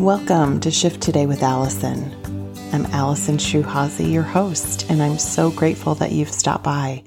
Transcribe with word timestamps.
Welcome 0.00 0.60
to 0.60 0.70
Shift 0.70 1.02
Today 1.02 1.26
with 1.26 1.42
Allison. 1.42 2.10
I'm 2.72 2.86
Allison 2.86 3.36
Shuhazi, 3.36 4.10
your 4.10 4.22
host, 4.22 4.90
and 4.90 5.02
I'm 5.02 5.18
so 5.18 5.50
grateful 5.50 5.94
that 5.96 6.10
you've 6.10 6.32
stopped 6.32 6.64
by. 6.64 7.04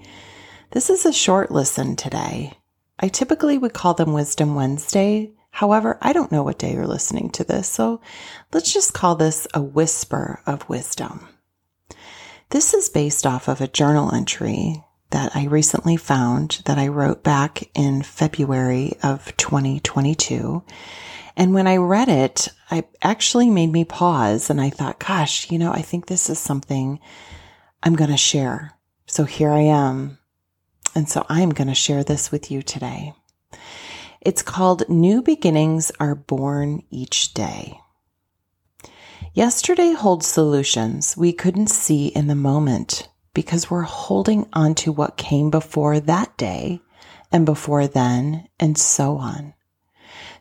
This 0.70 0.92
is 0.92 1.04
a 1.04 1.12
short 1.12 1.50
listen 1.50 1.96
today. 1.96 2.54
I 3.00 3.08
typically 3.08 3.58
would 3.58 3.74
call 3.74 3.96
them 3.96 4.14
Wisdom 4.14 4.54
Wednesday. 4.54 5.32
However, 5.50 5.98
I 6.04 6.14
don't 6.14 6.32
know 6.32 6.44
what 6.44 6.60
day 6.60 6.74
you're 6.74 6.86
listening 6.86 7.32
to 7.32 7.44
this, 7.44 7.68
so 7.68 8.00
let's 8.54 8.72
just 8.72 8.94
call 8.94 9.16
this 9.16 9.48
a 9.56 9.62
whisper 9.64 10.44
of 10.46 10.70
wisdom. 10.70 11.28
This 12.52 12.76
is 12.76 12.90
based 12.90 13.26
off 13.26 13.48
of 13.48 13.60
a 13.60 13.68
journal 13.68 14.14
entry 14.14 14.84
that 15.14 15.36
I 15.36 15.46
recently 15.46 15.98
found 15.98 16.62
that 16.66 16.78
I 16.78 16.90
wrote 16.90 17.24
back 17.24 17.64
in 17.74 18.04
February 18.04 18.94
of 19.02 19.36
2022 19.38 20.64
and 21.36 21.54
when 21.54 21.68
I 21.68 21.78
read 21.78 22.10
it, 22.10 22.50
it 22.72 22.88
actually 23.02 23.50
made 23.50 23.72
me 23.72 23.86
pause 23.86 24.50
and 24.50 24.62
I 24.62 24.70
thought, 24.70 25.00
gosh, 25.00 25.50
you 25.52 25.58
know, 25.58 25.72
I 25.72 25.82
think 25.82 26.06
this 26.06 26.30
is 26.30 26.40
something 26.40 27.00
I'm 27.82 27.96
going 27.96 28.12
to 28.12 28.18
share. 28.18 28.74
So 29.08 29.24
here 29.24 29.52
I 29.52 29.62
am. 29.62 30.20
And 30.96 31.10
so 31.10 31.26
I'm 31.30 31.50
going 31.50 31.68
to 31.68 31.76
share 31.76 32.04
this 32.04 32.32
with 32.32 32.52
you 32.52 32.62
today. 32.62 33.14
It's 34.22 34.44
called 34.44 34.88
New 34.88 35.22
Beginnings 35.22 35.92
Are 36.00 36.16
Born 36.16 36.84
Each 36.92 37.34
Day. 37.34 37.80
Yesterday 39.34 39.94
holds 39.94 40.28
solutions 40.28 41.18
we 41.18 41.34
couldn't 41.34 41.72
see 41.72 42.08
in 42.08 42.28
the 42.28 42.36
moment 42.36 43.10
because 43.34 43.70
we're 43.70 43.82
holding 43.82 44.48
on 44.54 44.76
to 44.76 44.92
what 44.92 45.18
came 45.18 45.50
before 45.50 46.00
that 46.00 46.36
day 46.38 46.82
and 47.32 47.46
before 47.46 47.88
then 47.88 48.48
and 48.60 48.78
so 48.78 49.18
on. 49.18 49.54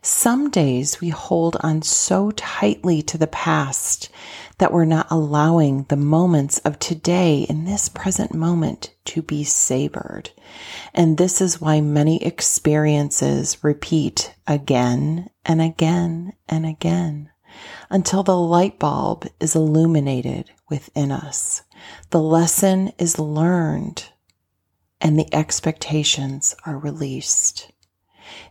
Some 0.05 0.49
days 0.49 0.99
we 0.99 1.09
hold 1.09 1.57
on 1.61 1.81
so 1.81 2.31
tightly 2.31 3.01
to 3.03 3.17
the 3.17 3.25
past 3.27 4.09
that 4.57 4.73
we're 4.73 4.85
not 4.85 5.07
allowing 5.09 5.83
the 5.83 5.95
moments 5.95 6.59
of 6.59 6.77
today 6.77 7.43
in 7.49 7.65
this 7.65 7.89
present 7.89 8.33
moment 8.33 8.93
to 9.05 9.21
be 9.21 9.43
savored. 9.43 10.29
And 10.93 11.17
this 11.17 11.41
is 11.41 11.61
why 11.61 11.81
many 11.81 12.23
experiences 12.23 13.63
repeat 13.63 14.35
again 14.45 15.29
and 15.45 15.61
again 15.61 16.33
and 16.49 16.65
again 16.65 17.31
until 17.89 18.23
the 18.23 18.37
light 18.37 18.79
bulb 18.79 19.27
is 19.39 19.55
illuminated 19.55 20.51
within 20.69 21.11
us. 21.11 21.62
The 22.09 22.21
lesson 22.21 22.91
is 22.97 23.19
learned 23.19 24.09
and 25.01 25.19
the 25.19 25.33
expectations 25.33 26.55
are 26.65 26.77
released. 26.77 27.71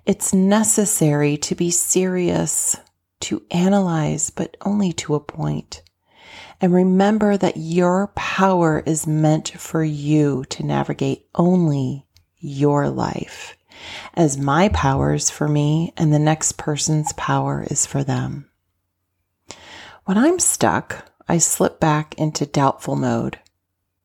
It's 0.05 0.35
necessary 0.35 1.37
to 1.39 1.55
be 1.55 1.71
serious, 1.71 2.77
to 3.21 3.43
analyze, 3.51 4.31
but 4.31 4.57
only 4.63 4.93
to 4.95 5.15
a 5.15 5.21
point. 5.21 5.83
And 6.61 6.73
remember 6.73 7.37
that 7.37 7.57
your 7.57 8.09
power 8.15 8.83
is 8.85 9.07
meant 9.07 9.49
for 9.49 9.83
you 9.83 10.45
to 10.51 10.65
navigate 10.65 11.27
only 11.35 12.07
your 12.39 12.89
life, 12.91 13.57
as 14.15 14.37
my 14.37 14.69
power 14.69 15.15
is 15.15 15.31
for 15.31 15.49
me 15.49 15.93
and 15.97 16.13
the 16.13 16.19
next 16.19 16.59
person's 16.59 17.13
power 17.15 17.67
is 17.71 17.87
for 17.87 18.05
them. 18.05 18.49
When 20.05 20.19
I'm 20.19 20.39
stuck, 20.39 21.12
I 21.33 21.39
slip 21.39 21.81
back 21.81 22.15
into 22.19 22.45
doubtful 22.45 22.95
mode. 22.95 23.39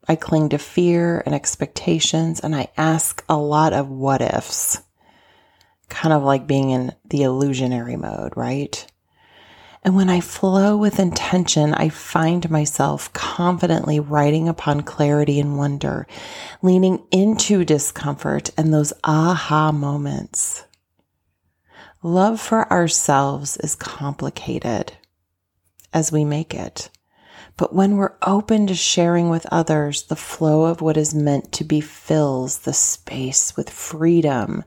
I 0.08 0.16
cling 0.16 0.48
to 0.48 0.58
fear 0.58 1.22
and 1.26 1.36
expectations, 1.36 2.40
and 2.40 2.56
I 2.56 2.70
ask 2.78 3.22
a 3.28 3.36
lot 3.36 3.74
of 3.74 3.90
what 3.90 4.22
ifs 4.22 4.82
kind 5.90 6.14
of 6.14 6.24
like 6.24 6.48
being 6.48 6.70
in 6.70 6.94
the 7.04 7.24
illusionary 7.24 7.98
mode, 7.98 8.32
right? 8.38 8.90
And 9.84 9.94
when 9.94 10.10
I 10.10 10.22
flow 10.22 10.78
with 10.78 11.02
intention, 11.02 11.74
I 11.74 11.90
find 11.90 12.50
myself 12.50 13.12
confidently 13.12 14.00
writing 14.00 14.48
upon 14.48 14.84
clarity 14.84 15.38
and 15.38 15.58
wonder, 15.58 16.08
leaning 16.62 17.06
into 17.12 17.66
discomfort 17.66 18.52
and 18.56 18.74
those 18.74 18.94
aha 19.04 19.74
moments. 19.74 20.64
Love 22.02 22.40
for 22.40 22.72
ourselves 22.72 23.58
is 23.58 23.76
complicated 23.76 24.94
as 25.92 26.10
we 26.10 26.24
make 26.24 26.54
it. 26.54 26.90
But 27.58 27.74
when 27.74 27.98
we're 27.98 28.14
open 28.22 28.68
to 28.68 28.76
sharing 28.76 29.30
with 29.30 29.48
others, 29.52 30.04
the 30.04 30.16
flow 30.16 30.66
of 30.66 30.80
what 30.80 30.96
is 30.96 31.16
meant 31.16 31.52
to 31.54 31.64
be 31.64 31.82
fills 31.82 32.60
the 32.60 32.74
space 32.74 33.58
with 33.58 33.70
freedom 33.70 34.64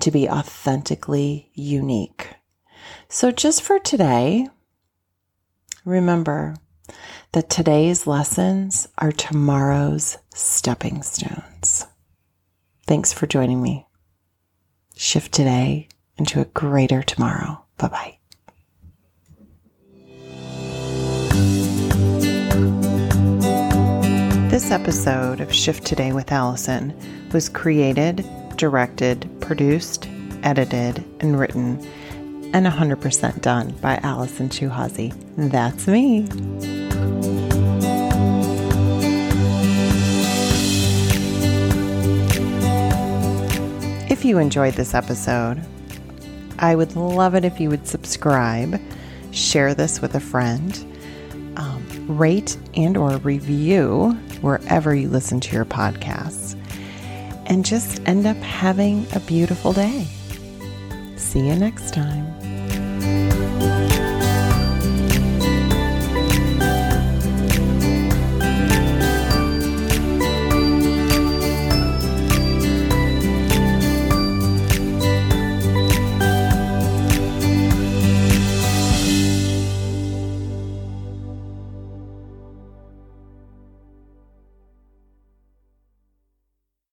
to 0.00 0.10
be 0.10 0.28
authentically 0.28 1.50
unique. 1.54 2.28
So, 3.08 3.30
just 3.30 3.62
for 3.62 3.78
today, 3.78 4.48
remember 5.86 6.56
that 7.32 7.48
today's 7.48 8.06
lessons 8.06 8.88
are 8.98 9.12
tomorrow's 9.12 10.18
stepping 10.34 11.02
stones. 11.02 11.86
Thanks 12.86 13.12
for 13.12 13.26
joining 13.26 13.62
me. 13.62 13.86
Shift 14.94 15.32
today 15.32 15.88
into 16.18 16.40
a 16.40 16.44
greater 16.44 17.02
tomorrow. 17.02 17.64
Bye 17.78 17.88
bye. 17.88 18.18
This 24.64 24.72
episode 24.72 25.42
of 25.42 25.52
Shift 25.52 25.84
Today 25.84 26.14
with 26.14 26.32
Allison 26.32 26.98
was 27.34 27.50
created, 27.50 28.24
directed, 28.56 29.30
produced, 29.42 30.08
edited, 30.42 31.04
and 31.20 31.38
written, 31.38 31.86
and 32.54 32.64
100% 32.64 33.42
done 33.42 33.72
by 33.82 33.96
Allison 33.96 34.48
Shuhazi. 34.48 35.12
That's 35.36 35.86
me. 35.86 36.26
If 44.08 44.24
you 44.24 44.38
enjoyed 44.38 44.72
this 44.72 44.94
episode, 44.94 45.62
I 46.58 46.74
would 46.74 46.96
love 46.96 47.34
it 47.34 47.44
if 47.44 47.60
you 47.60 47.68
would 47.68 47.86
subscribe, 47.86 48.80
share 49.30 49.74
this 49.74 50.00
with 50.00 50.14
a 50.14 50.20
friend, 50.20 50.74
um, 51.58 51.84
rate 52.08 52.56
and 52.74 52.96
or 52.96 53.18
review 53.18 54.18
wherever 54.44 54.94
you 54.94 55.08
listen 55.08 55.40
to 55.40 55.56
your 55.56 55.64
podcasts, 55.64 56.54
and 57.46 57.64
just 57.64 58.00
end 58.06 58.26
up 58.26 58.36
having 58.36 59.06
a 59.14 59.20
beautiful 59.20 59.72
day. 59.72 60.06
See 61.16 61.40
you 61.40 61.56
next 61.56 61.94
time. 61.94 62.33